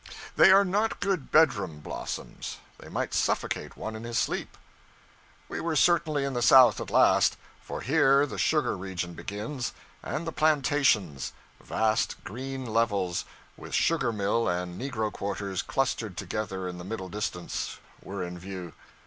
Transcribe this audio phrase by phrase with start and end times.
[0.35, 4.57] They are not good bedroom blossoms they might suffocate one in his sleep.
[5.47, 10.25] We were certainly in the South at last; for here the sugar region begins, and
[10.25, 13.25] the plantations vast green levels,
[13.55, 18.73] with sugar mill and negro quarters clustered together in the middle distance were in view.